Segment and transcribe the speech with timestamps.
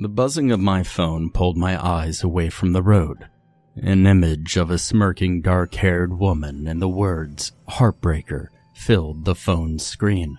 [0.00, 3.28] The buzzing of my phone pulled my eyes away from the road.
[3.74, 9.84] An image of a smirking dark haired woman and the words Heartbreaker filled the phone's
[9.84, 10.38] screen.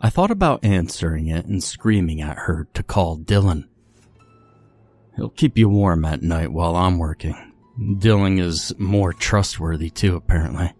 [0.00, 3.64] I thought about answering it and screaming at her to call Dylan.
[5.16, 7.34] He'll keep you warm at night while I'm working.
[7.76, 10.72] Dylan is more trustworthy too, apparently.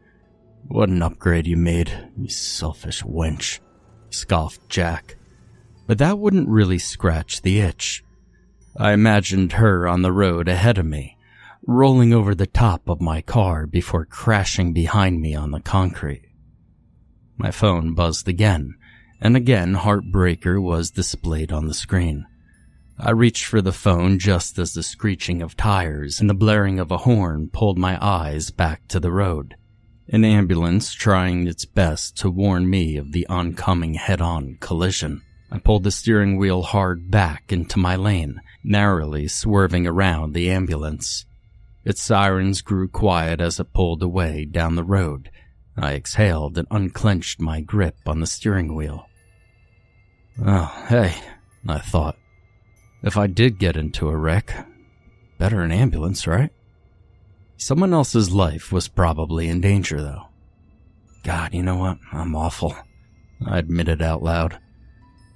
[0.68, 3.58] What an upgrade you made, you selfish wench,
[4.10, 5.16] scoffed Jack.
[5.90, 8.04] But that wouldn't really scratch the itch.
[8.76, 11.18] I imagined her on the road ahead of me,
[11.66, 16.28] rolling over the top of my car before crashing behind me on the concrete.
[17.36, 18.76] My phone buzzed again,
[19.20, 22.24] and again Heartbreaker was displayed on the screen.
[22.96, 26.92] I reached for the phone just as the screeching of tires and the blaring of
[26.92, 29.56] a horn pulled my eyes back to the road.
[30.08, 35.22] An ambulance trying its best to warn me of the oncoming head-on collision.
[35.52, 41.26] I pulled the steering wheel hard back into my lane, narrowly swerving around the ambulance.
[41.84, 45.30] Its sirens grew quiet as it pulled away down the road.
[45.76, 49.06] I exhaled and unclenched my grip on the steering wheel.
[50.44, 51.14] Oh, hey,
[51.66, 52.16] I thought.
[53.02, 54.66] If I did get into a wreck,
[55.38, 56.50] better an ambulance, right?
[57.56, 60.28] Someone else's life was probably in danger, though.
[61.24, 61.98] God, you know what?
[62.12, 62.74] I'm awful.
[63.46, 64.58] I admitted out loud.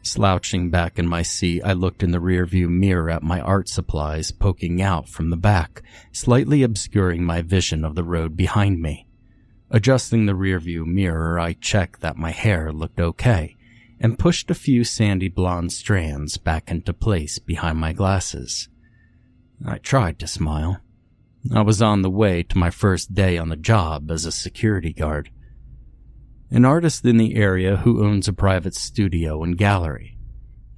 [0.04, 4.32] Slouching back in my seat, I looked in the rearview mirror at my art supplies
[4.32, 5.82] poking out from the back,
[6.12, 9.06] slightly obscuring my vision of the road behind me.
[9.70, 13.56] Adjusting the rearview mirror, I checked that my hair looked okay
[13.98, 18.69] and pushed a few sandy blonde strands back into place behind my glasses.
[19.66, 20.81] I tried to smile.
[21.50, 24.92] I was on the way to my first day on the job as a security
[24.92, 25.31] guard.
[26.54, 30.16] An artist in the area who owns a private studio and gallery.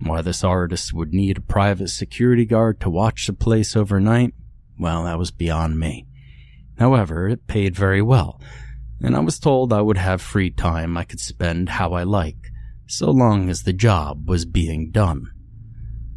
[0.01, 4.33] Why this artist would need a private security guard to watch the place overnight,
[4.79, 6.07] well, that was beyond me.
[6.79, 8.41] However, it paid very well,
[9.03, 12.53] and I was told I would have free time I could spend how I like,
[12.87, 15.31] so long as the job was being done.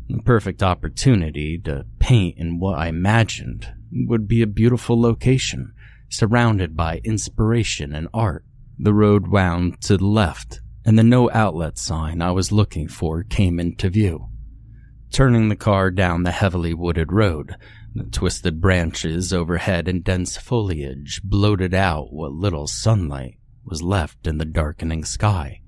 [0.08, 5.74] The perfect opportunity to paint in what I imagined would be a beautiful location,
[6.08, 8.46] surrounded by inspiration and art.
[8.82, 13.24] The road wound to the left, and the no outlet sign I was looking for
[13.24, 14.30] came into view.
[15.12, 17.56] Turning the car down the heavily wooded road,
[17.94, 24.38] the twisted branches overhead and dense foliage bloated out what little sunlight was left in
[24.38, 25.60] the darkening sky.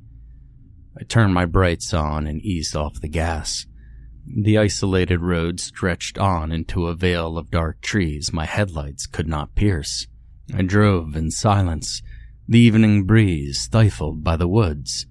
[0.98, 3.66] I turned my brights on and eased off the gas.
[4.26, 9.56] The isolated road stretched on into a veil of dark trees my headlights could not
[9.56, 10.08] pierce.
[10.54, 12.02] I drove in silence,
[12.48, 15.06] the evening breeze stifled by the woods,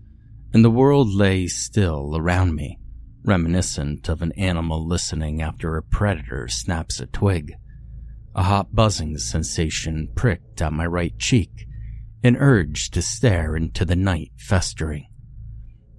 [0.52, 2.78] and the world lay still around me,
[3.24, 7.52] reminiscent of an animal listening after a predator snaps a twig.
[8.34, 11.66] A hot buzzing sensation pricked at my right cheek,
[12.22, 15.06] an urge to stare into the night festering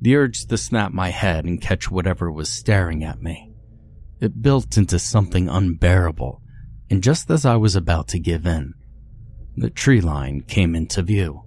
[0.02, 3.54] the urge to snap my head and catch whatever was staring at me.
[4.20, 6.42] It built into something unbearable,
[6.90, 8.74] and just as I was about to give in,
[9.56, 11.44] the tree line came into view.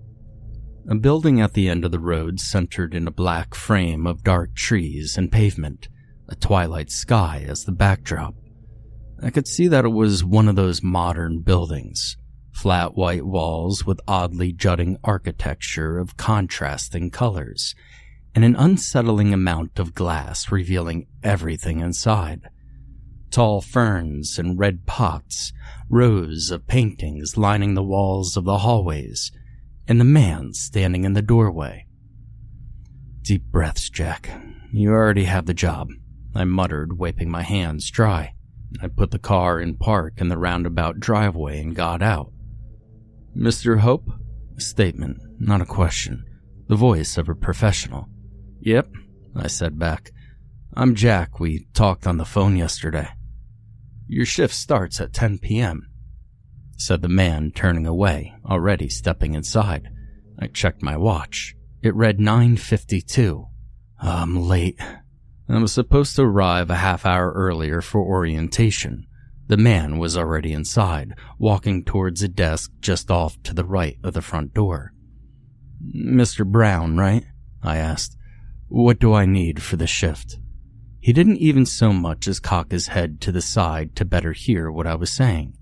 [0.89, 4.55] A building at the end of the road centered in a black frame of dark
[4.55, 5.89] trees and pavement,
[6.29, 8.35] a twilight sky as the backdrop.
[9.23, 12.19] I could see that it was one of those modern buildings,
[12.53, 17.75] flat white walls with oddly jutting architecture of contrasting colors
[18.35, 22.43] and an unsettling amount of glass revealing everything inside.
[23.31, 25.53] Tall ferns and red pots,
[25.89, 29.31] rows of paintings lining the walls of the hallways,
[29.87, 31.87] and the man standing in the doorway.
[33.23, 34.31] Deep breaths, Jack.
[34.73, 35.89] You already have the job,
[36.35, 38.35] I muttered, wiping my hands dry.
[38.83, 42.33] I put the car in park in the roundabout driveway and got out.
[43.37, 43.81] Mr.
[43.81, 44.09] Hope?
[44.57, 46.25] A statement, not a question.
[46.69, 48.09] The voice of a professional.
[48.61, 48.89] Yep,
[49.37, 50.11] I said back.
[50.77, 51.39] I'm Jack.
[51.39, 53.09] We talked on the phone yesterday.
[54.07, 55.89] Your shift starts at 10 p.m.,
[56.77, 59.89] said the man, turning away, already stepping inside.
[60.39, 61.55] I checked my watch.
[61.83, 63.49] It read 9.52.
[64.01, 64.79] I'm late.
[65.49, 69.07] I was supposed to arrive a half hour earlier for orientation.
[69.47, 74.15] The man was already inside, walking towards a desk just off to the right of
[74.15, 74.93] the front door.
[75.95, 76.47] Mr.
[76.47, 77.25] Brown, right?
[77.63, 78.17] I asked.
[78.69, 80.39] What do I need for the shift?
[81.05, 84.71] He didn't even so much as cock his head to the side to better hear
[84.71, 85.53] what I was saying.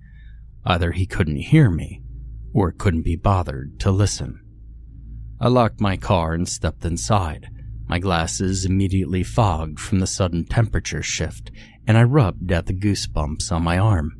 [0.65, 2.01] Either he couldn't hear me,
[2.55, 4.41] or couldn't be bothered to listen.
[5.41, 7.49] I locked my car and stepped inside,
[7.89, 11.51] my glasses immediately fogged from the sudden temperature shift,
[11.89, 14.13] and I rubbed at the goosebumps on my arm.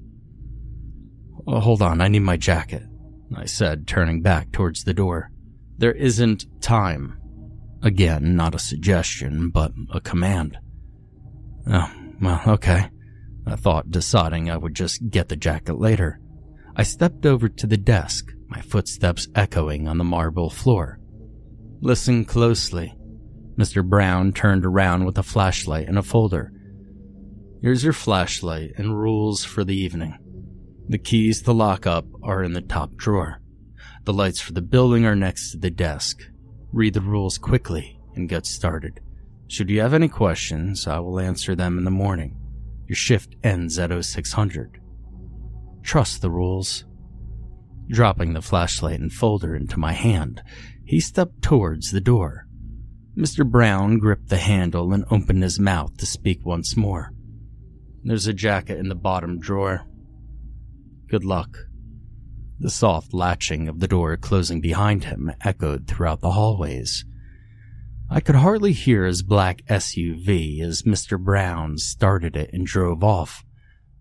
[1.47, 2.83] Oh, hold on, I need my jacket,
[3.37, 5.31] I said, turning back towards the door.
[5.79, 7.17] There isn't time.
[7.81, 10.59] Again, not a suggestion, but a command.
[11.67, 12.89] Oh, well, okay.
[13.47, 16.21] I thought, deciding I would just get the jacket later.
[16.77, 20.99] I stepped over to the desk, my footsteps echoing on the marble floor.
[21.81, 22.97] Listen closely.
[23.57, 23.87] Mr.
[23.87, 26.53] Brown turned around with a flashlight and a folder.
[27.61, 30.17] Here's your flashlight and rules for the evening.
[30.89, 33.41] The keys to lock up are in the top drawer.
[34.05, 36.23] The lights for the building are next to the desk.
[36.73, 39.01] Read the rules quickly and get started.
[39.53, 42.39] Should you have any questions, I will answer them in the morning.
[42.89, 44.81] Your shift ends at 0600.
[45.83, 46.87] Trust the rules.
[47.87, 50.43] Dropping the flashlight and folder into my hand,
[50.87, 52.47] he stepped towards the door.
[53.15, 53.47] Mr.
[53.47, 57.13] Brown gripped the handle and opened his mouth to speak once more.
[58.05, 59.85] There's a jacket in the bottom drawer.
[61.09, 61.59] Good luck.
[62.59, 67.05] The soft latching of the door closing behind him echoed throughout the hallways.
[68.15, 71.19] I could hardly hear his black SUV as Mr.
[71.19, 73.43] Brown started it and drove off.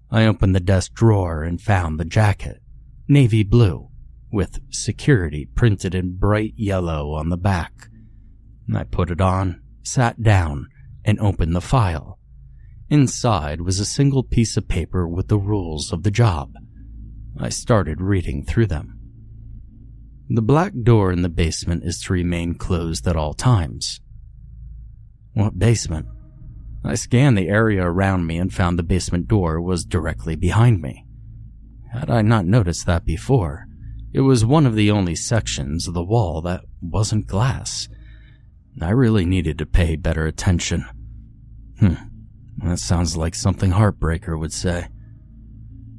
[0.10, 2.62] I opened the desk drawer and found the jacket,
[3.08, 3.88] navy blue,
[4.30, 7.88] with security printed in bright yellow on the back.
[8.75, 10.68] I put it on, sat down,
[11.06, 12.19] and opened the file.
[12.90, 16.52] Inside was a single piece of paper with the rules of the job.
[17.40, 18.98] I started reading through them.
[20.34, 24.00] The black door in the basement is to remain closed at all times.
[25.33, 26.07] What basement?
[26.83, 31.06] I scanned the area around me and found the basement door was directly behind me.
[31.92, 33.68] Had I not noticed that before,
[34.13, 37.88] it was one of the only sections of the wall that wasn't glass.
[38.81, 40.86] I really needed to pay better attention.
[41.80, 41.95] Hmm,
[42.57, 44.88] that sounds like something Heartbreaker would say.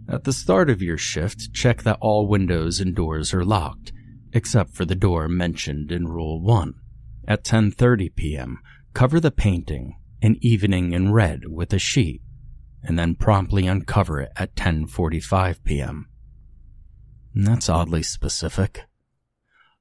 [0.08, 3.92] At the start of your shift, check that all windows and doors are locked
[4.32, 6.74] except for the door mentioned in Rule 1.
[7.28, 8.58] At 10:30 p.m.,
[8.94, 12.22] cover the painting an evening in red with a sheet,
[12.82, 16.08] and then promptly uncover it at 10:45 p.m.
[17.34, 18.82] That's oddly specific.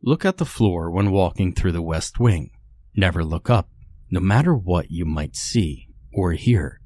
[0.02, 2.50] Look at the floor when walking through the west wing.
[2.96, 3.70] Never look up,
[4.10, 6.82] no matter what you might see or hear.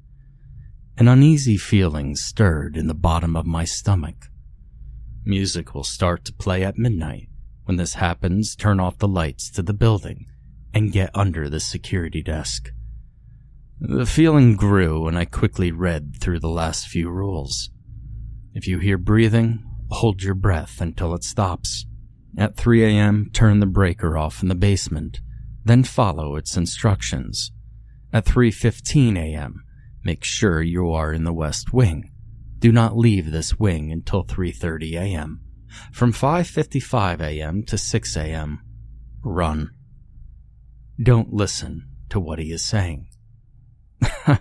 [0.98, 4.26] An uneasy feeling stirred in the bottom of my stomach.
[5.24, 7.28] Music will start to play at midnight,
[7.64, 10.26] when this happens, turn off the lights to the building
[10.76, 12.70] and get under the security desk.
[13.80, 17.70] The feeling grew and I quickly read through the last few rules.
[18.52, 21.86] If you hear breathing, hold your breath until it stops.
[22.36, 25.20] At 3 a.m., turn the breaker off in the basement,
[25.64, 27.52] then follow its instructions.
[28.12, 29.64] At 3:15 a.m.,
[30.04, 32.12] make sure you are in the west wing.
[32.58, 35.40] Do not leave this wing until 3:30 a.m.
[35.90, 37.62] From 5:55 a.m.
[37.62, 38.60] to 6 a.m.,
[39.24, 39.70] run.
[41.02, 43.08] Don't listen to what he is saying.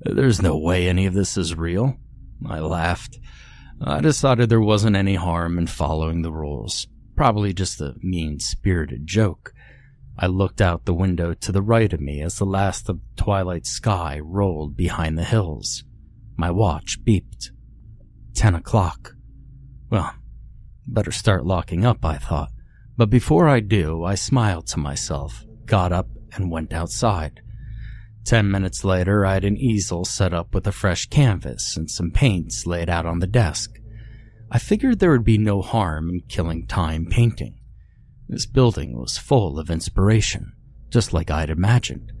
[0.00, 1.96] There's no way any of this is real.
[2.46, 3.18] I laughed.
[3.80, 6.86] I decided there wasn't any harm in following the rules.
[7.16, 9.52] Probably just a mean spirited joke.
[10.18, 13.66] I looked out the window to the right of me as the last of twilight
[13.66, 15.84] sky rolled behind the hills.
[16.36, 17.50] My watch beeped.
[18.34, 19.14] Ten o'clock.
[19.90, 20.14] Well,
[20.86, 22.50] Better start locking up, I thought.
[22.96, 27.40] But before I do, I smiled to myself, got up, and went outside.
[28.24, 32.10] Ten minutes later, I had an easel set up with a fresh canvas and some
[32.10, 33.78] paints laid out on the desk.
[34.50, 37.58] I figured there would be no harm in killing time painting.
[38.28, 40.52] This building was full of inspiration,
[40.88, 42.12] just like I'd imagined.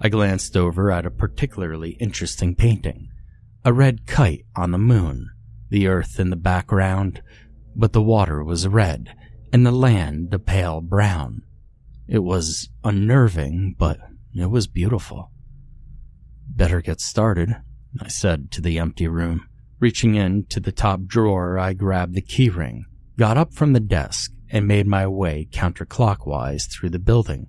[0.00, 3.08] I glanced over at a particularly interesting painting
[3.64, 5.28] a red kite on the moon,
[5.68, 7.20] the earth in the background,
[7.74, 9.14] but the water was red
[9.52, 11.42] and the land a pale brown.
[12.08, 14.00] It was unnerving, but
[14.34, 15.30] it was beautiful.
[16.48, 17.54] Better get started,
[18.00, 19.46] I said to the empty room.
[19.78, 22.84] Reaching in to the top drawer, I grabbed the keyring,
[23.18, 27.46] got up from the desk, and made my way counterclockwise through the building,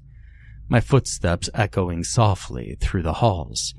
[0.68, 3.74] my footsteps echoing softly through the halls.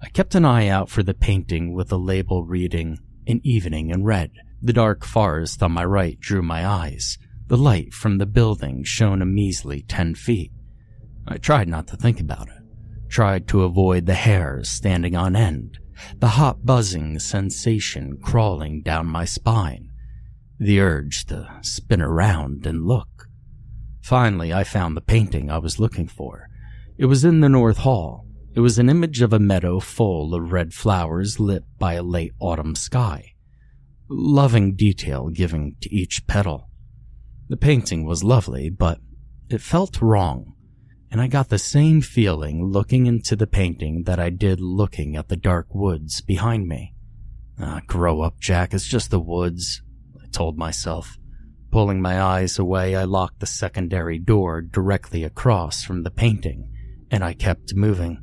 [0.00, 4.04] I kept an eye out for the painting with the label reading, An Evening in
[4.04, 4.30] Red.
[4.60, 7.18] The dark forest on my right drew my eyes.
[7.52, 10.52] The light from the building shone a measly ten feet.
[11.28, 12.62] I tried not to think about it,
[13.10, 15.78] tried to avoid the hairs standing on end,
[16.16, 19.90] the hot buzzing sensation crawling down my spine,
[20.58, 23.28] the urge to spin around and look.
[24.00, 26.48] Finally, I found the painting I was looking for.
[26.96, 28.24] It was in the North Hall.
[28.54, 32.32] It was an image of a meadow full of red flowers lit by a late
[32.40, 33.34] autumn sky.
[34.08, 36.70] Loving detail given to each petal.
[37.52, 38.98] The painting was lovely, but
[39.50, 40.54] it felt wrong,
[41.10, 45.28] and I got the same feeling looking into the painting that I did looking at
[45.28, 46.94] the dark woods behind me.
[47.60, 49.82] Ah, grow up, Jack, it's just the woods,
[50.18, 51.18] I told myself.
[51.70, 56.72] Pulling my eyes away, I locked the secondary door directly across from the painting,
[57.10, 58.16] and I kept moving.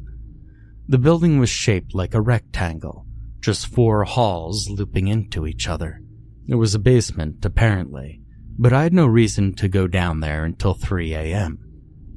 [0.88, 3.06] The building was shaped like a rectangle,
[3.42, 6.02] just four halls looping into each other.
[6.48, 8.24] There was a basement, apparently,
[8.62, 11.60] but I had no reason to go down there until 3 a.m.,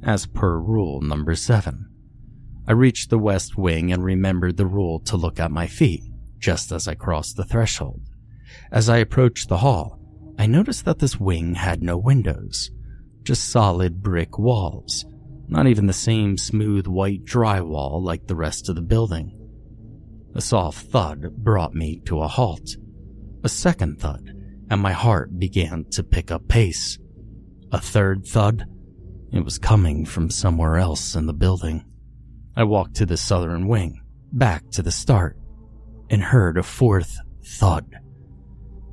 [0.03, 1.89] as per rule number 7.
[2.67, 6.03] I reached the west wing and remembered the rule to look at my feet
[6.43, 8.01] just as I crossed the threshold.
[8.69, 9.97] As I approached the hall,
[10.37, 12.69] I noticed that this wing had no windows,
[13.23, 15.05] just solid brick walls,
[15.47, 19.39] not even the same smooth white drywall like the rest of the building.
[20.35, 22.75] A soft thud brought me to a halt.
[23.45, 24.29] A second thud,
[24.69, 26.97] and my heart began to pick up pace.
[27.71, 28.65] A third thud.
[29.31, 31.85] It was coming from somewhere else in the building.
[32.55, 34.01] I walked to the southern wing,
[34.31, 35.37] back to the start,
[36.09, 37.85] and heard a fourth thud.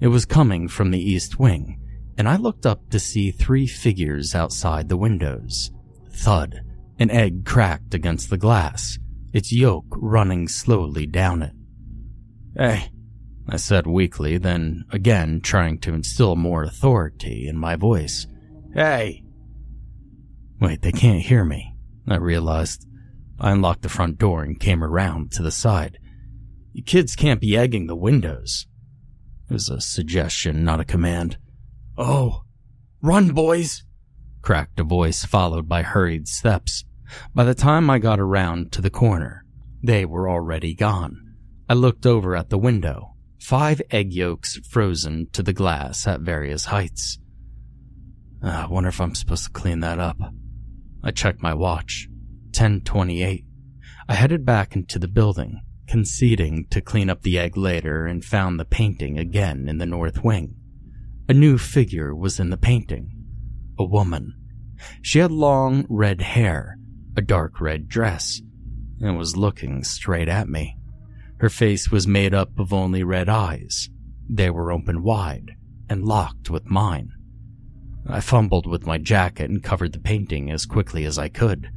[0.00, 1.78] It was coming from the east wing,
[2.16, 5.70] and I looked up to see three figures outside the windows.
[6.10, 6.62] Thud.
[6.98, 8.98] An egg cracked against the glass,
[9.32, 11.52] its yolk running slowly down it.
[12.54, 12.90] Hey,
[13.52, 18.28] I said weakly, then again trying to instill more authority in my voice.
[18.72, 19.24] Hey!
[20.60, 21.74] Wait, they can't hear me,
[22.06, 22.86] I realized.
[23.40, 25.98] I unlocked the front door and came around to the side.
[26.72, 28.68] You kids can't be egging the windows.
[29.48, 31.36] It was a suggestion, not a command.
[31.98, 32.44] Oh,
[33.02, 33.82] run, boys!
[34.42, 36.84] cracked a voice, followed by hurried steps.
[37.34, 39.44] By the time I got around to the corner,
[39.82, 41.34] they were already gone.
[41.68, 46.66] I looked over at the window five egg yolks frozen to the glass at various
[46.66, 47.18] heights.
[48.42, 50.18] Ah, I wonder if I'm supposed to clean that up.
[51.02, 52.08] I checked my watch.
[52.52, 53.44] 1028.
[54.08, 58.58] I headed back into the building, conceding to clean up the egg later and found
[58.58, 60.56] the painting again in the north wing.
[61.28, 63.10] A new figure was in the painting.
[63.78, 64.34] A woman.
[65.02, 66.76] She had long red hair,
[67.16, 68.40] a dark red dress,
[69.00, 70.76] and was looking straight at me.
[71.40, 73.88] Her face was made up of only red eyes.
[74.28, 75.56] They were open wide
[75.88, 77.12] and locked with mine.
[78.06, 81.70] I fumbled with my jacket and covered the painting as quickly as I could.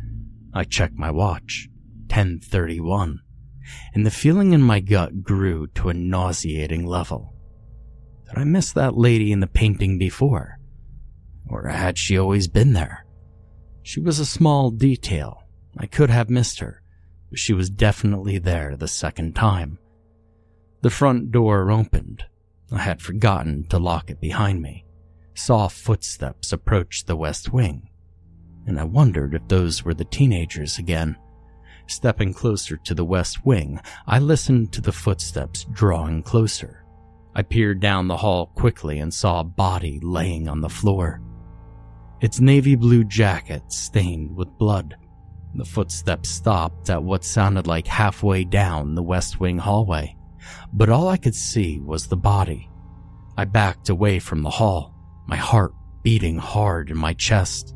[0.54, 1.70] I checked my watch.
[2.08, 3.22] 1031.
[3.94, 7.34] And the feeling in my gut grew to a nauseating level.
[8.26, 10.60] Did I miss that lady in the painting before?
[11.48, 13.06] Or had she always been there?
[13.82, 15.42] She was a small detail.
[15.78, 16.83] I could have missed her
[17.36, 19.80] she was definitely there the second time.
[20.82, 22.26] The front door opened.
[22.72, 24.86] I had forgotten to lock it behind me.
[25.34, 27.90] Soft footsteps approached the west wing,
[28.66, 31.18] and I wondered if those were the teenagers again.
[31.88, 36.86] Stepping closer to the west wing, I listened to the footsteps drawing closer.
[37.36, 41.22] I peered down the hall quickly and saw a body laying on the floor.
[42.22, 44.96] Its navy blue jacket stained with blood.
[45.56, 50.18] The footsteps stopped at what sounded like halfway down the West Wing hallway,
[50.74, 52.70] but all I could see was the body.
[53.38, 54.96] I backed away from the hall,
[55.28, 57.76] my heart beating hard in my chest.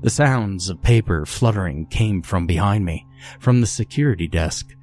[0.00, 3.06] The sounds of paper fluttering came from behind me,
[3.40, 4.74] from the security desk.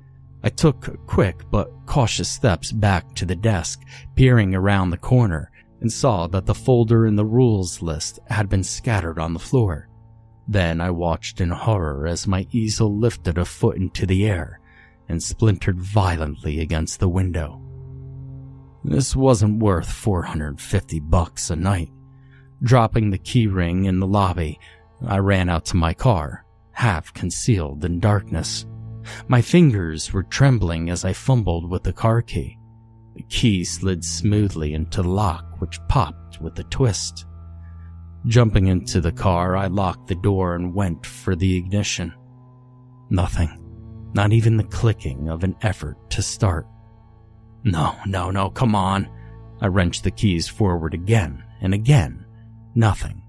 [0.44, 3.82] I took quick but cautious steps back to the desk,
[4.16, 5.52] peering around the corner,
[5.82, 9.90] and saw that the folder in the rules list had been scattered on the floor.
[10.48, 14.60] Then I watched in horror as my easel lifted a foot into the air
[15.08, 17.62] and splintered violently against the window.
[18.84, 21.90] This wasn't worth 450 bucks a night.
[22.62, 24.60] Dropping the keyring in the lobby,
[25.06, 28.66] I ran out to my car, half concealed in darkness.
[29.28, 32.58] My fingers were trembling as I fumbled with the car key.
[33.16, 37.26] The key slid smoothly into the lock, which popped with a twist.
[38.26, 42.14] Jumping into the car, I locked the door and went for the ignition.
[43.10, 43.60] Nothing.
[44.14, 46.68] Not even the clicking of an effort to start.
[47.64, 49.10] No, no, no, come on.
[49.62, 52.26] I wrenched the keys forward again and again.
[52.76, 53.24] Nothing.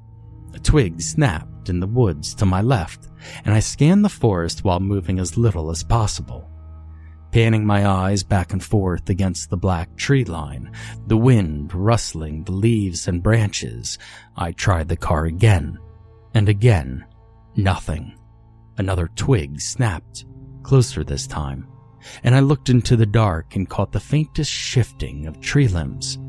[0.55, 3.09] A twig snapped in the woods to my left,
[3.45, 6.49] and I scanned the forest while moving as little as possible.
[7.35, 10.71] Panning my eyes back and forth against the black tree line,
[11.09, 13.99] the wind rustling the leaves and branches,
[14.37, 15.77] I tried the car again.
[16.33, 17.05] And again,
[17.57, 18.17] nothing.
[18.79, 20.27] Another twig snapped,
[20.63, 21.67] closer this time,
[22.23, 26.21] and I looked into the dark and caught the faintest shifting of tree limbs,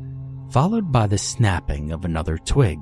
[0.50, 2.80] followed by the snapping of another twig.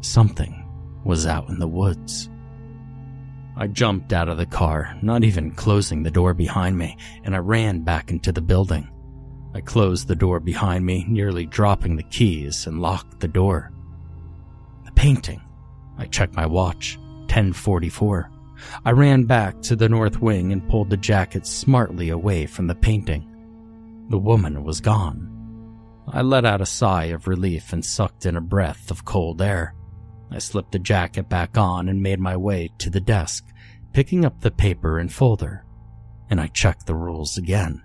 [0.00, 0.66] Something
[1.04, 2.30] was out in the woods.
[3.56, 7.38] I jumped out of the car, not even closing the door behind me, and I
[7.38, 8.88] ran back into the building.
[9.54, 13.72] I closed the door behind me, nearly dropping the keys, and locked the door.
[14.84, 15.42] The painting.
[15.98, 16.96] I checked my watch.
[17.26, 18.30] 1044.
[18.84, 22.74] I ran back to the north wing and pulled the jacket smartly away from the
[22.74, 23.28] painting.
[24.08, 25.28] The woman was gone.
[26.08, 29.74] I let out a sigh of relief and sucked in a breath of cold air.
[30.34, 33.44] I slipped the jacket back on and made my way to the desk,
[33.92, 35.64] picking up the paper and folder.
[36.30, 37.82] And I checked the rules again.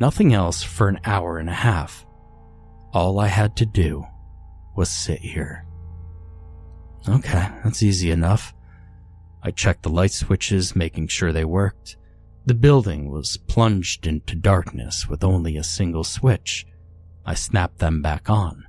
[0.00, 2.04] Nothing else for an hour and a half.
[2.92, 4.04] All I had to do
[4.76, 5.64] was sit here.
[7.08, 8.52] Okay, that's easy enough.
[9.42, 11.96] I checked the light switches, making sure they worked.
[12.46, 16.66] The building was plunged into darkness with only a single switch.
[17.24, 18.66] I snapped them back on.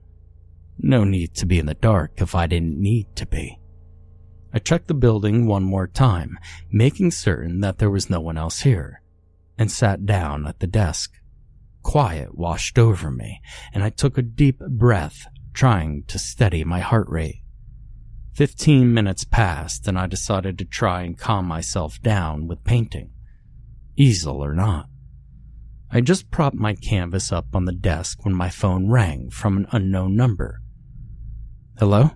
[0.80, 3.60] No need to be in the dark if I didn't need to be.
[4.54, 6.38] I checked the building one more time,
[6.72, 9.02] making certain that there was no one else here,
[9.58, 11.14] and sat down at the desk.
[11.84, 13.42] Quiet washed over me,
[13.74, 17.42] and I took a deep breath, trying to steady my heart rate.
[18.34, 23.12] Fifteen minutes passed, and I decided to try and calm myself down with painting.
[23.96, 24.88] Easel or not.
[25.90, 29.68] I just propped my canvas up on the desk when my phone rang from an
[29.72, 30.62] unknown number.
[31.80, 32.10] Hello?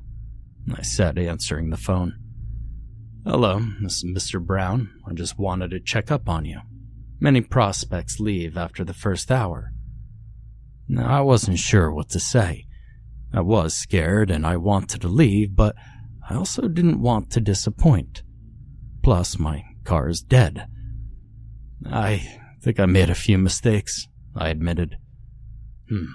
[0.75, 2.17] I said, answering the phone.
[3.23, 4.43] Hello, this is Mr.
[4.43, 4.89] Brown.
[5.07, 6.61] I just wanted to check up on you.
[7.19, 9.71] Many prospects leave after the first hour.
[10.87, 12.65] Now, I wasn't sure what to say.
[13.31, 15.75] I was scared and I wanted to leave, but
[16.27, 18.23] I also didn't want to disappoint.
[19.03, 20.65] Plus, my car is dead.
[21.85, 24.97] I think I made a few mistakes, I admitted.
[25.87, 26.13] Hmm.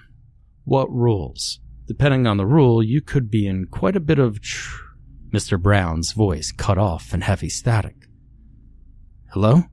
[0.65, 1.61] What rules?
[1.87, 4.85] Depending on the rule, you could be in quite a bit of tr-
[5.33, 5.61] Mr.
[5.61, 7.95] Brown's voice cut off in heavy static.
[9.33, 9.65] Hello?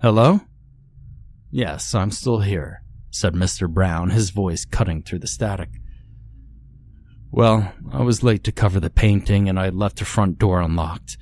[0.00, 0.40] Hello?
[1.50, 3.68] Yes, I'm still here, said Mr.
[3.68, 5.70] Brown, his voice cutting through the static.
[7.30, 11.16] Well, I was late to cover the painting and I left the front door unlocked.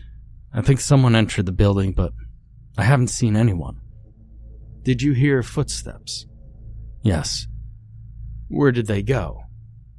[0.53, 2.13] I think someone entered the building, but
[2.77, 3.81] I haven't seen anyone.
[4.83, 6.27] Did you hear footsteps?
[7.03, 7.47] Yes.
[8.49, 9.45] Where did they go?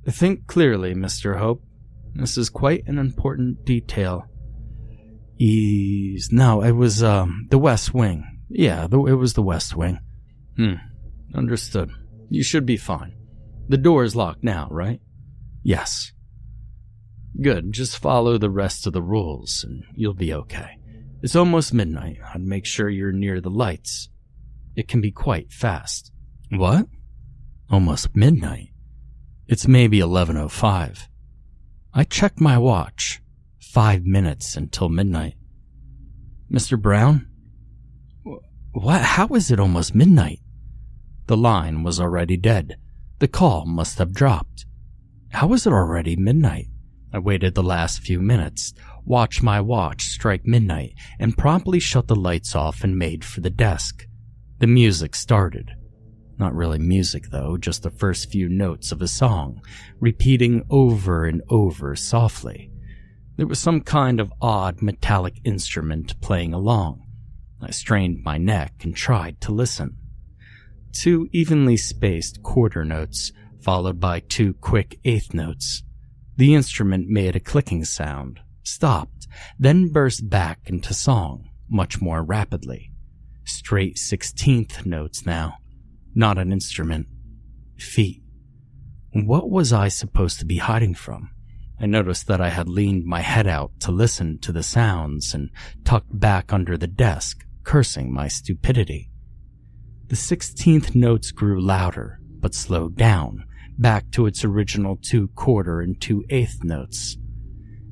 [0.10, 1.38] Think clearly, Mr.
[1.38, 1.64] Hope.
[2.14, 4.26] This is quite an important detail.
[5.38, 6.30] Ease.
[6.32, 8.40] No, it was, um, the West Wing.
[8.50, 10.00] Yeah, the, it was the West Wing.
[10.58, 10.74] Hmm.
[11.34, 11.92] Understood.
[12.30, 13.14] You should be fine.
[13.70, 15.00] The door is locked now, right?
[15.64, 16.12] Yes.
[17.40, 17.72] Good.
[17.72, 20.78] Just follow the rest of the rules and you'll be okay.
[21.22, 22.18] It's almost midnight.
[22.34, 24.10] I'd make sure you're near the lights.
[24.76, 26.12] It can be quite fast.
[26.50, 26.88] What?
[27.70, 28.71] Almost midnight?
[29.52, 31.08] It's maybe 11.05.
[31.94, 33.22] I checked my watch.
[33.60, 35.36] Five minutes until midnight.
[36.50, 36.82] Mr.
[36.82, 37.28] Brown?
[38.72, 39.02] What?
[39.02, 40.40] How is it almost midnight?
[41.28, 42.78] The line was already dead.
[43.20, 44.66] The call must have dropped.
[45.32, 46.68] How is it already midnight?
[47.12, 52.16] I waited the last few minutes, watched my watch strike midnight, and promptly shut the
[52.16, 54.08] lights off and made for the desk.
[54.60, 55.74] The music started.
[56.42, 59.62] Not really music, though, just the first few notes of a song,
[60.00, 62.72] repeating over and over softly.
[63.38, 67.06] There was some kind of odd metallic instrument playing along.
[67.62, 69.98] I strained my neck and tried to listen.
[70.92, 75.84] Two evenly spaced quarter notes, followed by two quick eighth notes.
[76.38, 79.28] The instrument made a clicking sound, stopped,
[79.60, 82.92] then burst back into song much more rapidly.
[83.46, 85.58] Straight sixteenth notes now.
[86.14, 87.08] Not an instrument.
[87.78, 88.22] Feet.
[89.14, 91.32] What was I supposed to be hiding from?
[91.80, 95.50] I noticed that I had leaned my head out to listen to the sounds and
[95.84, 99.10] tucked back under the desk, cursing my stupidity.
[100.08, 103.46] The sixteenth notes grew louder, but slowed down,
[103.78, 107.18] back to its original two quarter and two eighth notes.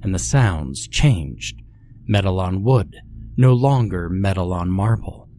[0.04, 1.62] And the sounds changed.
[2.06, 2.96] Metal on wood,
[3.38, 5.30] no longer metal on marble.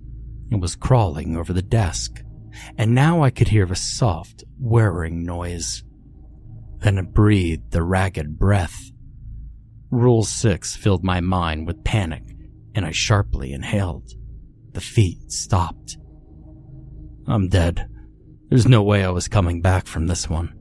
[0.50, 2.22] It was crawling over the desk,
[2.76, 5.84] and now I could hear a soft, whirring noise.
[6.78, 8.90] Then it breathed a ragged breath.
[9.90, 12.22] Rule 6 filled my mind with panic,
[12.74, 14.10] and I sharply inhaled.
[14.72, 15.98] The feet stopped.
[17.26, 17.88] I'm dead.
[18.48, 20.54] There's no way I was coming back from this one.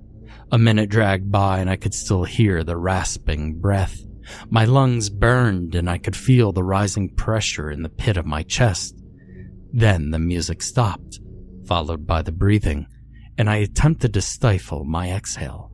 [0.51, 3.99] A minute dragged by and I could still hear the rasping breath.
[4.49, 8.43] My lungs burned and I could feel the rising pressure in the pit of my
[8.43, 8.95] chest.
[9.71, 11.19] Then the music stopped,
[11.69, 12.87] followed by the breathing,
[13.37, 15.71] and I attempted to stifle my exhale.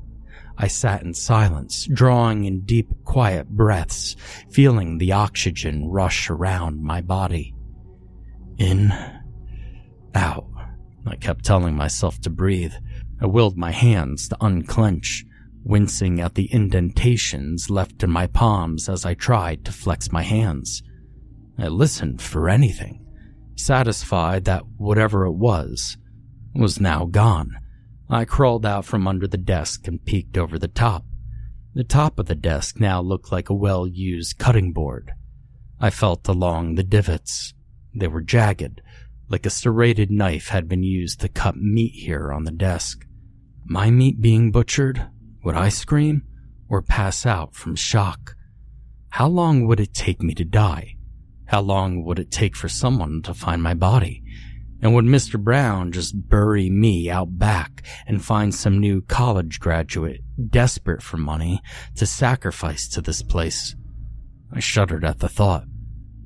[0.58, 4.18] I sat in silence, drawing in deep, quiet breaths,
[4.50, 7.56] feeling the oxygen rush around my body.
[8.58, 8.92] In,
[10.14, 10.48] out.
[11.08, 12.74] I kept telling myself to breathe.
[13.22, 15.24] I willed my hands to unclench,
[15.64, 20.84] wincing at the indentations left in my palms as I tried to flex my hands.
[21.58, 23.05] I listened for anything,
[23.56, 25.98] satisfied that whatever it was
[26.54, 27.58] was now gone
[28.10, 31.06] I crawled out from under the desk and peeked over the top.
[31.74, 35.12] The top of the desk now looked like a well used cutting board.
[35.80, 37.54] I felt along the divots.
[37.96, 38.82] They were jagged,
[39.28, 43.06] like a serrated knife had been used to cut meat here on the desk.
[43.66, 45.10] My meat being butchered?
[45.44, 46.24] Would I scream
[46.70, 48.36] or pass out from shock?
[49.10, 50.95] How long would it take me to die?
[51.48, 54.24] How long would it take for someone to find my body?
[54.82, 55.42] And would Mr.
[55.42, 61.62] Brown just bury me out back and find some new college graduate desperate for money
[61.96, 63.76] to sacrifice to this place?
[64.54, 65.66] I shuddered at the thought.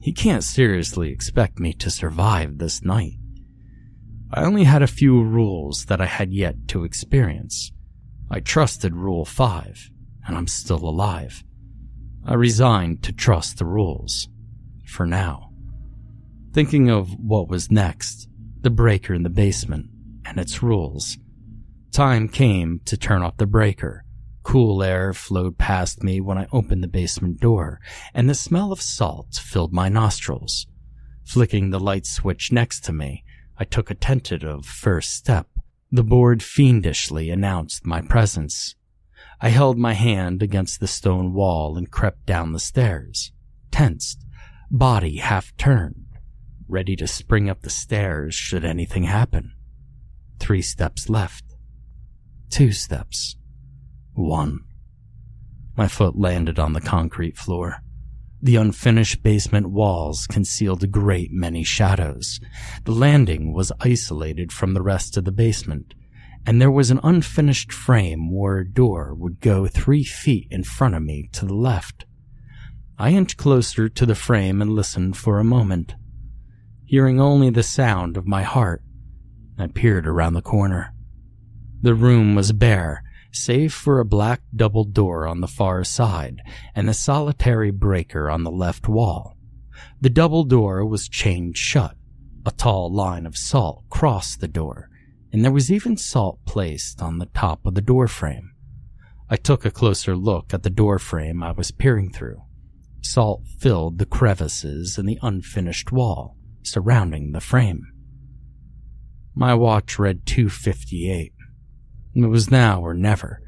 [0.01, 3.13] He can't seriously expect me to survive this night.
[4.31, 7.71] I only had a few rules that I had yet to experience.
[8.29, 9.89] I trusted Rule 5,
[10.25, 11.43] and I'm still alive.
[12.25, 14.29] I resigned to trust the rules.
[14.89, 15.51] For now.
[16.51, 18.27] Thinking of what was next,
[18.61, 19.85] the breaker in the basement,
[20.25, 21.17] and its rules.
[21.91, 24.03] Time came to turn off the breaker.
[24.43, 27.79] Cool air flowed past me when I opened the basement door,
[28.13, 30.65] and the smell of salt filled my nostrils.
[31.23, 33.23] Flicking the light switch next to me,
[33.57, 35.47] I took a tentative first step.
[35.91, 38.75] The board fiendishly announced my presence.
[39.39, 43.31] I held my hand against the stone wall and crept down the stairs,
[43.71, 44.25] tensed,
[44.71, 46.09] body half turned
[46.69, 49.51] ready to spring up the stairs should anything happen.
[50.39, 51.43] Three steps left.
[52.51, 53.35] Two steps.
[54.13, 54.59] One.
[55.75, 57.77] My foot landed on the concrete floor.
[58.41, 62.39] The unfinished basement walls concealed a great many shadows.
[62.85, 65.95] The landing was isolated from the rest of the basement,
[66.45, 70.95] and there was an unfinished frame where a door would go three feet in front
[70.95, 72.05] of me to the left.
[72.99, 75.95] I inched closer to the frame and listened for a moment
[76.89, 78.81] hearing only the sound of my heart.
[79.59, 80.91] I peered around the corner.
[81.83, 86.41] The room was bare, save for a black double door on the far side
[86.73, 89.37] and a solitary breaker on the left wall.
[90.01, 91.95] The double door was chained shut.
[92.43, 94.89] A tall line of salt crossed the door,
[95.31, 98.49] and there was even salt placed on the top of the door frame.
[99.29, 102.41] I took a closer look at the door frame I was peering through.
[103.01, 107.83] Salt filled the crevices in the unfinished wall surrounding the frame.
[109.35, 111.33] My watch read 258.
[112.15, 113.41] It was now or never.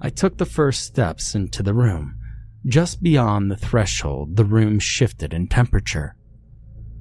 [0.00, 2.18] I took the first steps into the room.
[2.66, 6.16] Just beyond the threshold, the room shifted in temperature.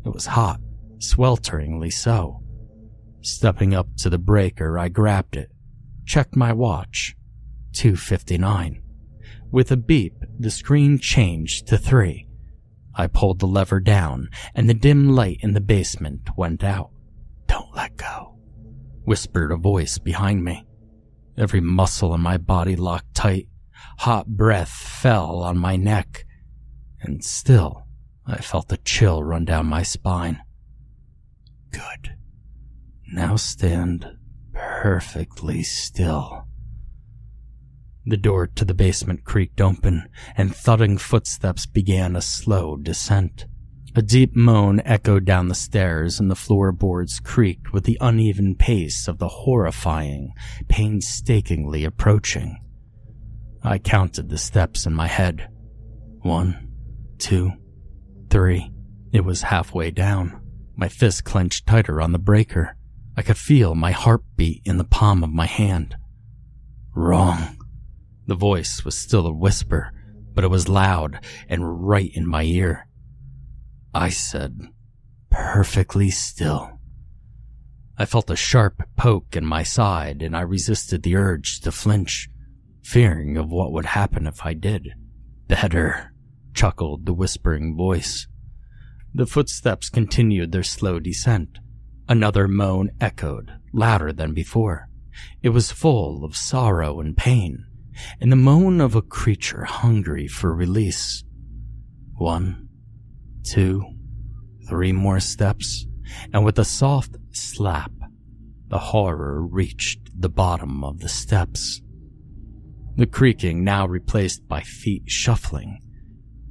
[0.05, 0.59] It was hot,
[0.99, 2.41] swelteringly so.
[3.21, 5.49] Stepping up to the breaker, I grabbed it,
[6.05, 7.15] checked my watch.
[7.73, 8.82] 259.
[9.53, 12.27] With a beep, the screen changed to 3.
[12.95, 16.89] I pulled the lever down, and the dim light in the basement went out.
[17.45, 18.39] Don't let go,
[19.03, 20.65] whispered a voice behind me.
[21.37, 23.47] Every muscle in my body locked tight.
[23.99, 26.25] Hot breath fell on my neck,
[26.99, 27.85] and still
[28.25, 30.41] I felt a chill run down my spine.
[31.69, 32.15] Good.
[33.07, 34.17] Now stand
[34.51, 36.42] perfectly still.
[38.05, 43.45] The door to the basement creaked open, and thudding footsteps began a slow descent.
[43.95, 49.07] A deep moan echoed down the stairs, and the floorboards creaked with the uneven pace
[49.07, 50.33] of the horrifying,
[50.67, 52.57] painstakingly approaching.
[53.63, 55.47] I counted the steps in my head.
[56.21, 56.71] One,
[57.19, 57.53] two,
[58.29, 58.71] three.
[59.13, 60.41] It was halfway down.
[60.75, 62.75] My fist clenched tighter on the breaker.
[63.15, 65.95] I could feel my heartbeat in the palm of my hand.
[66.95, 67.62] Wrong.
[68.25, 69.91] The voice was still a whisper,
[70.33, 72.87] but it was loud and right in my ear.
[73.93, 74.69] I said,
[75.29, 76.79] perfectly still.
[77.97, 82.29] I felt a sharp poke in my side and I resisted the urge to flinch,
[82.83, 84.93] fearing of what would happen if I did.
[85.47, 86.13] Better,
[86.53, 88.27] chuckled the whispering voice.
[89.13, 91.59] The footsteps continued their slow descent.
[92.09, 94.89] Another moan echoed, louder than before.
[95.43, 97.65] It was full of sorrow and pain,
[98.19, 101.23] and the moan of a creature hungry for release.
[102.15, 102.69] One,
[103.43, 103.83] two,
[104.67, 105.85] three more steps,
[106.33, 107.91] and with a soft slap,
[108.67, 111.81] the horror reached the bottom of the steps.
[112.95, 115.79] The creaking now replaced by feet shuffling.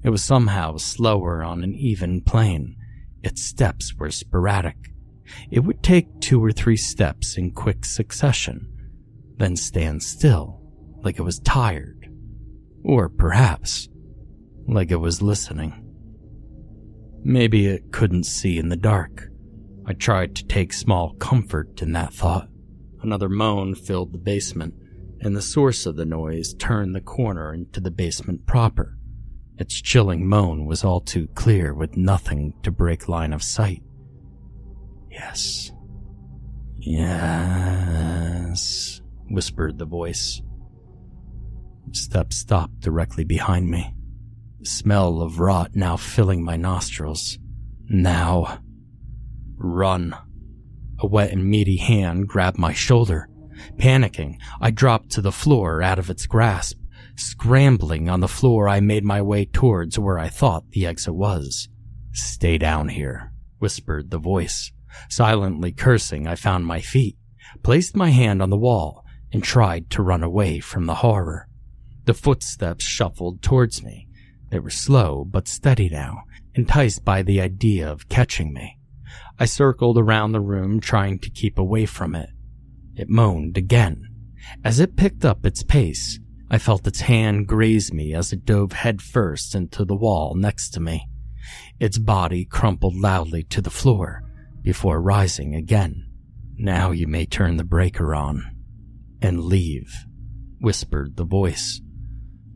[0.04, 2.76] It was somehow slower on an even plane.
[3.22, 4.76] Its steps were sporadic.
[5.50, 8.68] It would take two or three steps in quick succession,
[9.36, 10.61] then stand still,
[11.02, 12.08] like it was tired.
[12.84, 13.88] Or perhaps,
[14.66, 15.78] like it was listening.
[17.24, 19.28] Maybe it couldn't see in the dark.
[19.86, 22.48] I tried to take small comfort in that thought.
[23.02, 24.74] Another moan filled the basement,
[25.20, 28.96] and the source of the noise turned the corner into the basement proper.
[29.58, 33.82] Its chilling moan was all too clear with nothing to break line of sight.
[35.10, 35.70] Yes.
[36.78, 37.82] Yes,
[39.28, 40.42] whispered the voice.
[41.92, 43.94] Steps stopped directly behind me
[44.62, 47.36] the smell of rot now filling my nostrils.
[47.88, 48.60] Now.
[49.56, 50.14] Run.
[51.00, 53.28] A wet and meaty hand grabbed my shoulder.
[53.76, 56.78] Panicking, I dropped to the floor out of its grasp.
[57.16, 61.68] Scrambling on the floor, I made my way towards where I thought the exit was.
[62.12, 64.70] Stay down here, whispered the voice.
[65.08, 67.16] Silently cursing, I found my feet,
[67.64, 71.48] placed my hand on the wall, and tried to run away from the horror.
[72.04, 74.08] The footsteps shuffled towards me,
[74.50, 78.78] they were slow but steady now, enticed by the idea of catching me.
[79.38, 82.28] I circled around the room trying to keep away from it.
[82.94, 84.08] It moaned again.
[84.62, 86.18] As it picked up its pace,
[86.50, 90.80] I felt its hand graze me as it dove headfirst into the wall next to
[90.80, 91.08] me.
[91.80, 94.22] Its body crumpled loudly to the floor
[94.60, 96.08] before rising again.
[96.58, 98.44] Now you may turn the breaker on
[99.22, 99.90] and leave,
[100.60, 101.80] whispered the voice.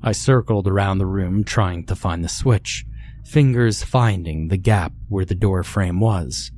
[0.07, 2.87] I circled around the room trying to find the switch,
[3.25, 6.53] fingers finding the gap where the door frame was.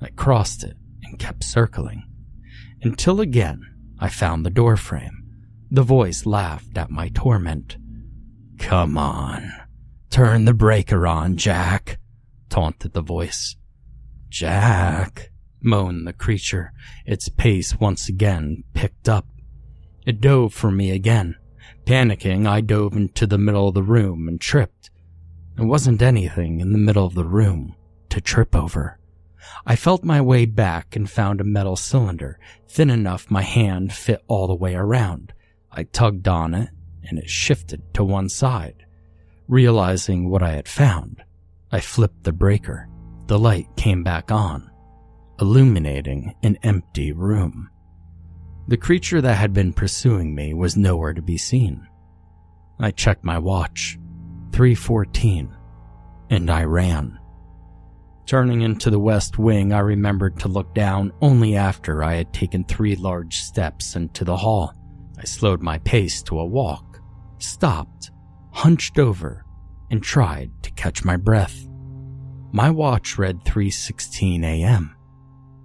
[0.00, 2.04] I crossed it and kept circling.
[2.82, 3.62] Until again,
[3.98, 5.24] I found the door frame.
[5.72, 7.78] The voice laughed at my torment.
[8.60, 9.50] Come on,
[10.08, 11.98] turn the breaker on, Jack,
[12.48, 13.56] taunted the voice.
[14.28, 16.72] Jack, moaned the creature,
[17.06, 19.26] its pace once again picked up.
[20.06, 21.34] It dove for me again.
[21.84, 24.90] Panicking, I dove into the middle of the room and tripped.
[25.56, 27.76] There wasn't anything in the middle of the room
[28.08, 28.98] to trip over.
[29.66, 34.22] I felt my way back and found a metal cylinder, thin enough my hand fit
[34.28, 35.34] all the way around.
[35.70, 36.70] I tugged on it,
[37.02, 38.86] and it shifted to one side.
[39.46, 41.22] Realizing what I had found,
[41.70, 42.88] I flipped the breaker.
[43.26, 44.70] The light came back on,
[45.38, 47.68] illuminating an empty room.
[48.66, 51.86] The creature that had been pursuing me was nowhere to be seen.
[52.78, 53.98] I checked my watch.
[54.52, 55.54] 314.
[56.30, 57.18] And I ran.
[58.26, 62.64] Turning into the west wing, I remembered to look down only after I had taken
[62.64, 64.72] three large steps into the hall.
[65.18, 67.00] I slowed my pace to a walk,
[67.38, 68.10] stopped,
[68.52, 69.44] hunched over,
[69.90, 71.68] and tried to catch my breath.
[72.52, 74.96] My watch read 3:16 a.m.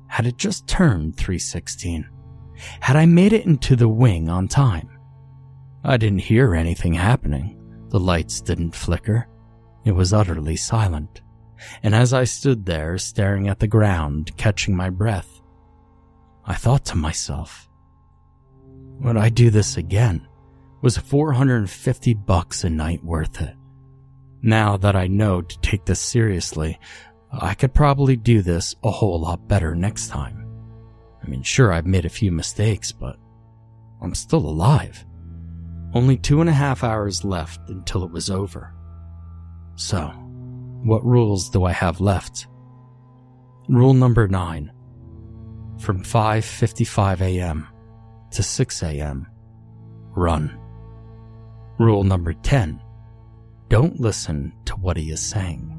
[0.07, 2.05] Had it just turned 3:16?
[2.79, 4.89] Had I made it into the wing on time?
[5.83, 7.55] I didn't hear anything happening.
[7.89, 9.27] The lights didn't flicker.
[9.85, 11.21] It was utterly silent.
[11.83, 15.41] And as I stood there staring at the ground, catching my breath,
[16.45, 17.69] I thought to myself,
[18.99, 20.27] would I do this again?
[20.81, 23.55] Was 450 bucks a night worth it?
[24.41, 26.79] Now that I know to take this seriously,
[27.31, 30.38] I could probably do this a whole lot better next time.
[31.29, 33.15] I mean, sure, I've made a few mistakes, but
[34.01, 35.05] I'm still alive.
[35.93, 38.73] Only two and a half hours left until it was over.
[39.75, 40.07] So,
[40.83, 42.47] what rules do I have left?
[43.67, 44.71] Rule number 9.
[45.77, 47.67] From 5:55 a.m.
[48.31, 49.27] to 6 a.m.
[50.15, 50.59] Run.
[51.77, 52.81] Rule number 10.
[53.67, 55.75] Don't listen to what he is saying.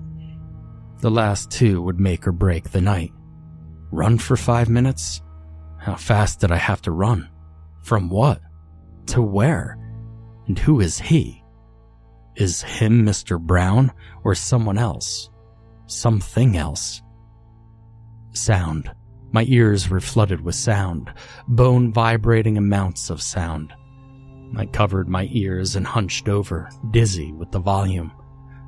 [1.00, 3.12] The last two would make or break the night.
[3.90, 5.22] Run for five minutes?
[5.80, 7.28] How fast did I have to run?
[7.82, 8.40] From what?
[9.06, 9.78] To where?
[10.46, 11.42] And who is he?
[12.36, 13.40] Is him Mr.
[13.40, 13.90] Brown
[14.22, 15.30] or someone else?
[15.86, 17.02] Something else?
[18.32, 18.90] Sound.
[19.32, 21.12] My ears were flooded with sound,
[21.48, 23.72] bone vibrating amounts of sound.
[24.56, 28.12] I covered my ears and hunched over, dizzy with the volume.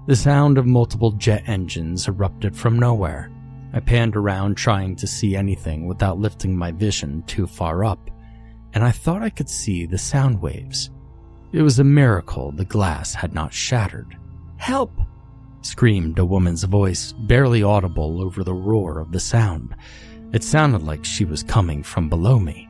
[0.07, 3.31] The sound of multiple jet engines erupted from nowhere.
[3.73, 8.11] I panned around trying to see anything without lifting my vision too far up,
[8.75, 10.91] and I thought I could see the sound waves.
[11.53, 14.17] It was a miracle the glass had not shattered.
[14.57, 14.93] Help!
[15.63, 19.75] screamed a woman's voice, barely audible over the roar of the sound.
[20.33, 22.69] It sounded like she was coming from below me,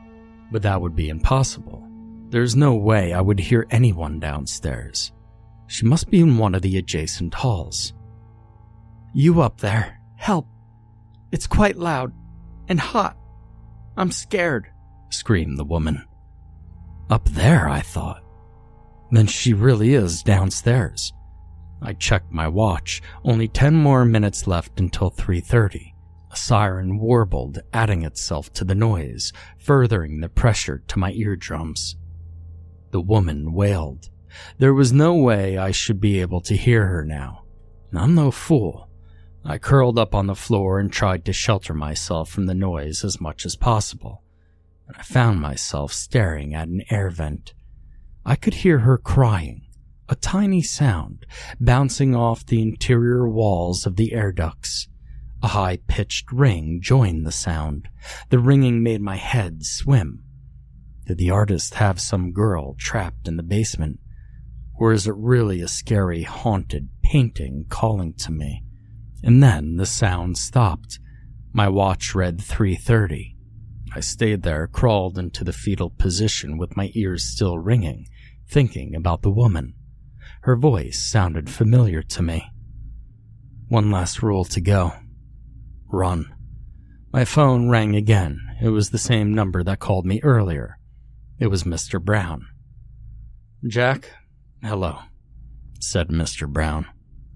[0.51, 1.87] but that would be impossible.
[2.29, 5.11] There's no way I would hear anyone downstairs.
[5.67, 7.93] She must be in one of the adjacent halls.
[9.13, 10.47] You up there, help!
[11.33, 12.13] It's quite loud
[12.67, 13.17] and hot.
[13.97, 14.67] I'm scared,
[15.09, 16.05] screamed the woman.
[17.09, 18.23] Up there, I thought.
[19.09, 21.11] Then she really is downstairs.
[21.81, 25.95] I checked my watch, only 10 more minutes left until 3:30.
[26.29, 31.97] A siren warbled, adding itself to the noise, furthering the pressure to my eardrums.
[32.91, 34.11] The woman wailed.
[34.59, 37.45] There was no way I should be able to hear her now.
[37.91, 38.87] I'm no fool.
[39.45, 43.19] I curled up on the floor and tried to shelter myself from the noise as
[43.19, 44.23] much as possible.
[44.87, 47.53] And I found myself staring at an air vent.
[48.25, 49.67] I could hear her crying,
[50.07, 51.25] a tiny sound
[51.59, 54.87] bouncing off the interior walls of the air ducts.
[55.41, 57.89] A high pitched ring joined the sound.
[58.29, 60.23] The ringing made my head swim.
[61.05, 63.99] Did the artist have some girl trapped in the basement?
[64.73, 68.63] Or is it really a scary, haunted painting calling to me?
[69.23, 70.99] And then the sound stopped.
[71.53, 73.35] My watch read 3:30.
[73.95, 78.07] I stayed there, crawled into the fetal position with my ears still ringing,
[78.49, 79.75] thinking about the woman.
[80.41, 82.51] Her voice sounded familiar to me.
[83.69, 84.93] One last rule to go.
[85.87, 86.33] Run.
[87.13, 88.39] My phone rang again.
[88.61, 90.79] It was the same number that called me earlier.
[91.39, 92.03] It was Mr.
[92.03, 92.47] Brown.
[93.67, 94.11] Jack,
[94.61, 94.99] hello,
[95.79, 96.47] said Mr.
[96.51, 96.87] Brown.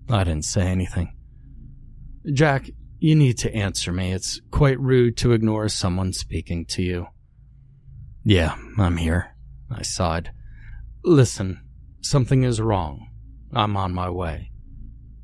[0.10, 1.14] I didn't say anything.
[2.34, 4.12] Jack, you need to answer me.
[4.12, 7.08] It's quite rude to ignore someone speaking to you.
[8.24, 9.36] Yeah, I'm here,
[9.72, 10.32] I sighed.
[11.04, 11.62] Listen,
[12.02, 13.08] something is wrong.
[13.54, 14.52] I'm on my way.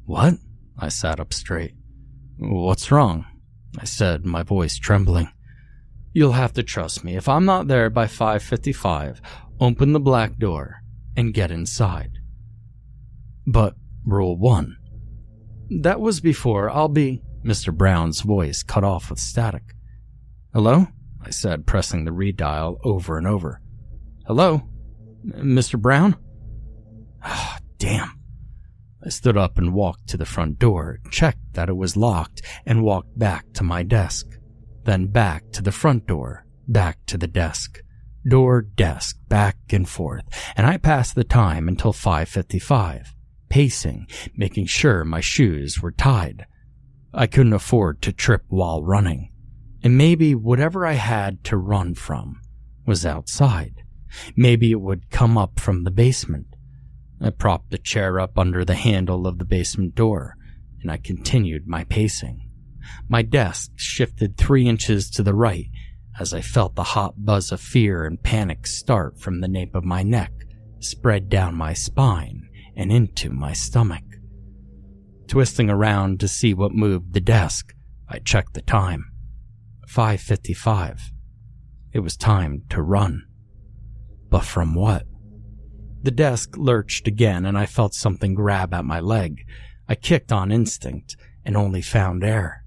[0.06, 0.36] What?
[0.78, 1.74] I sat up straight.
[2.38, 3.26] What's wrong?
[3.78, 5.30] I said, my voice trembling.
[6.14, 7.16] You'll have to trust me.
[7.16, 9.20] If I'm not there by 5:55,
[9.60, 10.84] open the black door
[11.18, 12.20] and get inside.
[13.46, 14.78] But rule 1.
[15.70, 17.76] That was before I'll be Mr.
[17.76, 19.76] Brown's voice cut off with static.
[20.54, 20.88] Hello?
[21.22, 23.62] I said, pressing the redial over and over.
[24.26, 24.64] Hello?
[25.26, 25.80] Mr.
[25.80, 26.16] Brown?
[27.24, 28.20] Ah, damn.
[29.06, 32.84] I stood up and walked to the front door, checked that it was locked, and
[32.84, 34.28] walked back to my desk.
[34.84, 37.82] Then back to the front door, back to the desk.
[38.26, 40.24] Door, desk, back and forth,
[40.56, 43.08] and I passed the time until 5.55,
[43.54, 46.44] pacing, making sure my shoes were tied.
[47.14, 49.32] I couldn't afford to trip while running,
[49.84, 52.42] and maybe whatever I had to run from
[52.88, 53.84] was outside.
[54.36, 56.48] Maybe it would come up from the basement.
[57.22, 60.36] I propped the chair up under the handle of the basement door,
[60.82, 62.50] and I continued my pacing.
[63.08, 65.68] My desk shifted three inches to the right
[66.20, 69.84] as I felt the hot buzz of fear and panic start from the nape of
[69.86, 70.32] my neck,
[70.80, 74.04] spread down my spine and into my stomach.
[75.28, 77.74] Twisting around to see what moved the desk,
[78.08, 79.06] I checked the time.
[79.88, 81.00] 5.55.
[81.92, 83.24] It was time to run.
[84.30, 85.06] But from what?
[86.02, 89.46] The desk lurched again and I felt something grab at my leg.
[89.88, 91.16] I kicked on instinct
[91.46, 92.66] and only found air.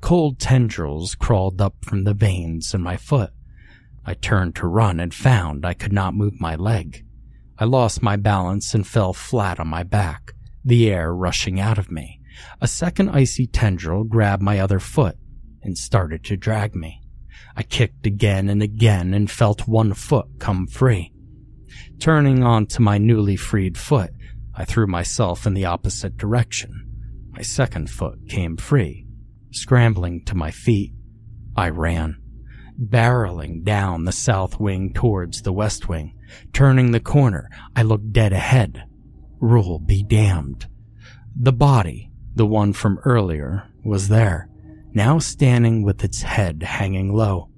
[0.00, 3.32] Cold tendrils crawled up from the veins in my foot.
[4.04, 7.03] I turned to run and found I could not move my leg.
[7.58, 10.32] I lost my balance and fell flat on my back,
[10.64, 12.20] the air rushing out of me.
[12.60, 15.16] A second icy tendril grabbed my other foot
[15.62, 17.00] and started to drag me.
[17.56, 21.12] I kicked again and again and felt one foot come free.
[22.00, 24.10] Turning onto my newly freed foot,
[24.54, 27.30] I threw myself in the opposite direction.
[27.30, 29.06] My second foot came free.
[29.52, 30.92] Scrambling to my feet,
[31.56, 32.20] I ran,
[32.80, 36.16] barreling down the south wing towards the west wing.
[36.52, 38.84] Turning the corner, I looked dead ahead.
[39.40, 40.66] Rule be damned.
[41.36, 44.48] The body, the one from earlier, was there,
[44.92, 47.50] now standing with its head hanging low.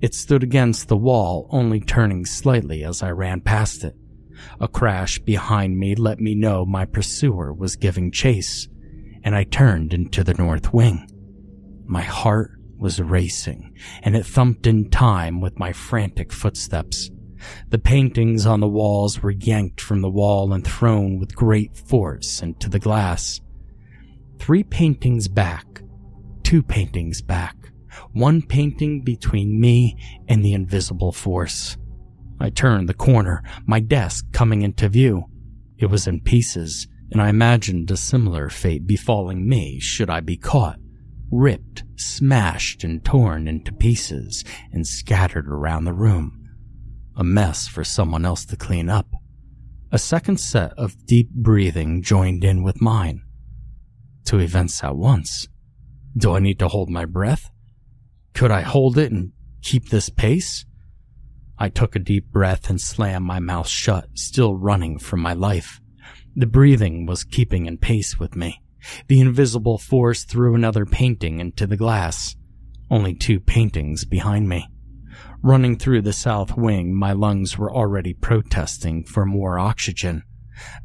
[0.00, 3.94] It stood against the wall, only turning slightly as I ran past it.
[4.58, 8.68] A crash behind me let me know my pursuer was giving chase,
[9.22, 11.06] and I turned into the north wing.
[11.84, 17.10] My heart was racing, and it thumped in time with my frantic footsteps.
[17.68, 22.42] The paintings on the walls were yanked from the wall and thrown with great force
[22.42, 23.40] into the glass.
[24.38, 25.82] Three paintings back,
[26.42, 27.56] two paintings back,
[28.12, 29.96] one painting between me
[30.28, 31.76] and the invisible force.
[32.40, 35.24] I turned the corner, my desk coming into view.
[35.76, 40.36] It was in pieces, and I imagined a similar fate befalling me should I be
[40.36, 40.78] caught,
[41.30, 46.48] ripped, smashed, and torn into pieces and scattered around the room.
[47.16, 49.06] A mess for someone else to clean up.
[49.92, 53.22] A second set of deep breathing joined in with mine.
[54.24, 55.48] Two events at once.
[56.16, 57.50] Do I need to hold my breath?
[58.34, 60.64] Could I hold it and keep this pace?
[61.58, 65.80] I took a deep breath and slammed my mouth shut, still running for my life.
[66.34, 68.59] The breathing was keeping in pace with me.
[69.08, 72.36] The invisible force threw another painting into the glass.
[72.90, 74.68] Only two paintings behind me.
[75.42, 80.22] Running through the south wing, my lungs were already protesting for more oxygen.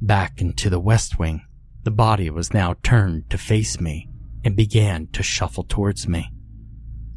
[0.02, 1.42] Back into the west wing,
[1.84, 4.10] the body was now turned to face me
[4.44, 6.32] and began to shuffle towards me.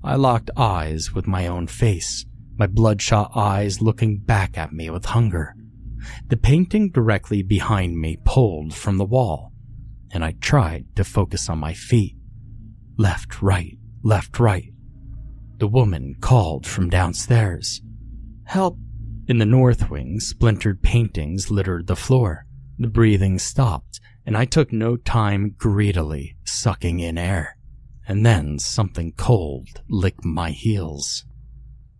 [0.02, 2.24] I locked eyes with my own face,
[2.56, 5.54] my bloodshot eyes looking back at me with hunger.
[6.28, 9.52] The painting directly behind me pulled from the wall,
[10.12, 12.16] and I tried to focus on my feet.
[12.96, 14.72] Left, right, left, right.
[15.58, 17.82] The woman called from downstairs.
[18.44, 18.78] Help!
[19.26, 22.46] In the north wing, splintered paintings littered the floor.
[22.78, 27.56] The breathing stopped, and I took no time greedily sucking in air.
[28.06, 31.26] And then something cold licked my heels.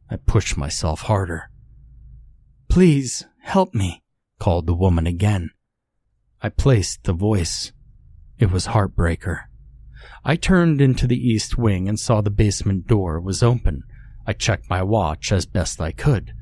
[0.09, 1.51] I pushed myself harder.
[2.69, 4.03] Please, help me,
[4.39, 5.51] called the woman again.
[6.41, 7.73] I placed the voice.
[8.39, 9.45] It was Heartbreaker.
[10.25, 13.83] I turned into the east wing and saw the basement door was open.
[14.27, 16.33] I checked my watch as best I could.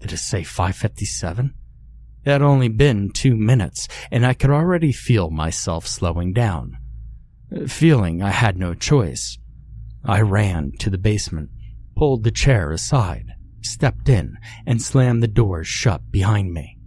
[0.00, 1.54] Did it say 557?
[2.24, 6.78] It had only been two minutes, and I could already feel myself slowing down.
[7.66, 9.38] Feeling I had no choice,
[10.04, 11.50] I ran to the basement,
[11.96, 13.32] pulled the chair aside,
[13.62, 14.36] stepped in,
[14.66, 16.78] and slammed the doors shut behind me.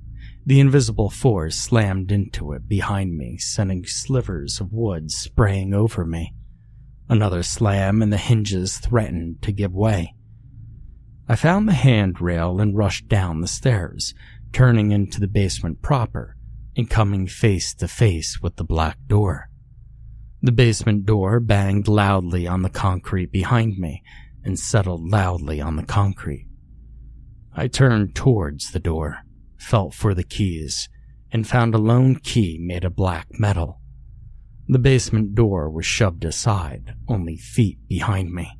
[0.48, 6.36] The invisible force slammed into it behind me, sending slivers of wood spraying over me.
[7.10, 10.14] Another slam and the hinges threatened to give way.
[11.28, 14.14] I found the handrail and rushed down the stairs,
[14.54, 16.36] turning into the basement proper
[16.78, 19.50] and coming face to face with the black door.
[20.44, 24.04] The basement door banged loudly on the concrete behind me
[24.44, 26.46] and settled loudly on the concrete.
[27.56, 29.25] I turned towards the door
[29.66, 30.88] felt for the keys,
[31.32, 33.82] and found a lone key made of black metal.
[34.68, 38.60] The basement door was shoved aside, only feet behind me.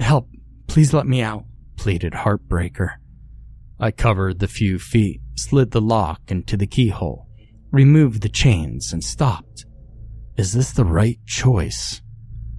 [0.00, 0.28] Help,
[0.66, 1.44] please let me out,
[1.76, 2.96] pleaded Heartbreaker.
[3.78, 7.28] I covered the few feet, slid the lock into the keyhole,
[7.70, 9.64] removed the chains, and stopped.
[10.36, 12.02] Is this the right choice?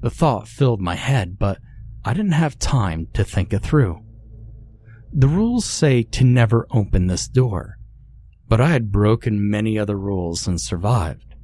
[0.02, 1.60] The thought filled my head, but
[2.04, 4.00] I didn't have time to think it through.
[5.14, 7.78] The rules say to never open this door,
[8.52, 11.36] but I had broken many other rules and survived.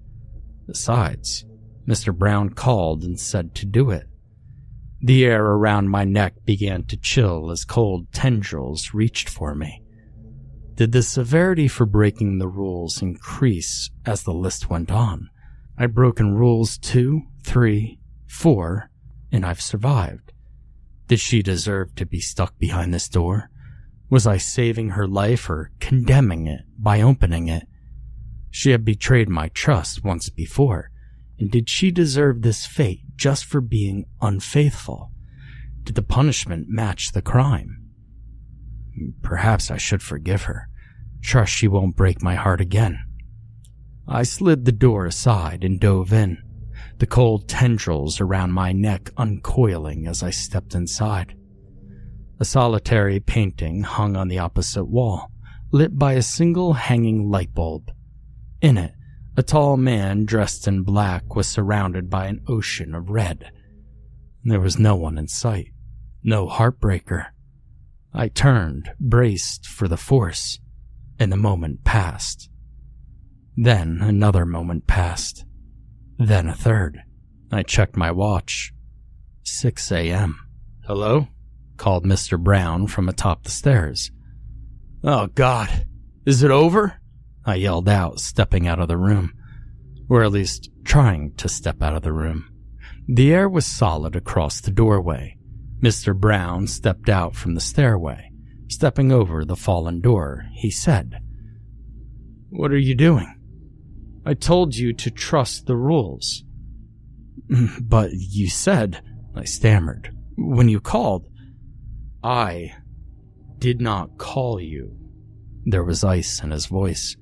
[0.65, 1.45] Besides,
[1.87, 2.13] Mr.
[2.13, 4.09] Brown called and said to do it.
[4.99, 9.81] The air around my neck began to chill as cold tendrils reached for me.
[10.75, 15.29] Did the severity for breaking the rules increase as the list went on?
[15.77, 18.91] I'd broken rules two, three, four,
[19.31, 20.33] and I've survived.
[21.07, 23.49] Did she deserve to be stuck behind this door?
[24.09, 27.67] Was I saving her life or condemning it by opening it?
[28.49, 30.91] She had betrayed my trust once before,
[31.37, 35.11] and did she deserve this fate just for being unfaithful?
[35.83, 37.91] Did the punishment match the crime?
[39.21, 40.69] Perhaps I should forgive her.
[41.21, 42.99] Trust she won't break my heart again.
[44.07, 46.41] I slid the door aside and dove in,
[46.99, 51.36] the cold tendrils around my neck uncoiling as I stepped inside.
[52.39, 55.31] A solitary painting hung on the opposite wall,
[55.71, 57.91] lit by a single hanging light bulb.
[58.61, 58.93] In it,
[59.35, 63.51] a tall man dressed in black was surrounded by an ocean of red.
[64.43, 65.71] There was no one in sight,
[66.23, 67.27] no heartbreaker.
[68.13, 70.59] I turned, braced for the force,
[71.19, 72.49] and the moment passed.
[73.55, 75.45] Then another moment passed.
[76.17, 76.99] Then a third.
[77.51, 78.73] I checked my watch.
[79.43, 80.39] 6 a.m.
[80.85, 81.27] Hello?
[81.77, 82.41] Called Mr.
[82.41, 84.11] Brown from atop the stairs.
[85.03, 85.85] Oh, God.
[86.25, 86.99] Is it over?
[87.45, 89.33] I yelled out, stepping out of the room.
[90.09, 92.49] Or at least trying to step out of the room.
[93.07, 95.37] The air was solid across the doorway.
[95.81, 96.15] Mr.
[96.15, 98.31] Brown stepped out from the stairway.
[98.67, 101.21] Stepping over the fallen door, he said,
[102.49, 103.33] What are you doing?
[104.25, 106.43] I told you to trust the rules.
[107.49, 109.01] Mm, but you said,
[109.35, 111.29] I stammered, when you called,
[112.27, 112.75] I
[113.57, 114.97] did not call you.
[115.63, 117.15] There was ice in his voice.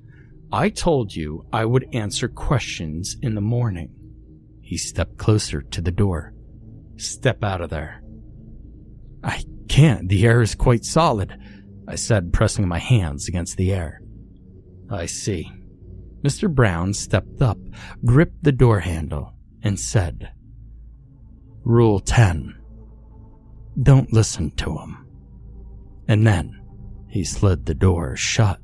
[0.50, 3.94] I told you I would answer questions in the morning.
[4.62, 6.34] He stepped closer to the door.
[6.96, 8.02] Step out of there.
[9.22, 10.08] I can't.
[10.08, 11.38] The air is quite solid,
[11.86, 14.00] I said, pressing my hands against the air.
[14.90, 15.48] I see.
[16.22, 16.52] Mr.
[16.52, 17.58] Brown stepped up,
[18.04, 20.32] gripped the door handle, and said,
[21.62, 22.56] Rule 10.
[23.82, 25.06] Don't listen to him.
[26.08, 26.60] And then
[27.08, 28.60] he slid the door shut.